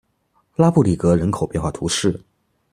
[0.55, 2.19] 拉布里格人口变化图示